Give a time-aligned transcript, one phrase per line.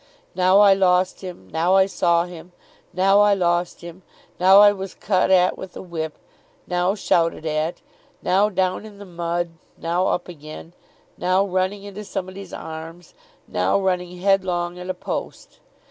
[0.33, 2.53] Now I lost him, now I saw him,
[2.91, 4.01] now I lost him,
[4.39, 6.17] now I was cut at with a whip,
[6.65, 7.81] now shouted at,
[8.23, 10.73] now down in the mud, now up again,
[11.19, 13.13] now running into somebody's arms,
[13.47, 15.59] now running headlong at a post.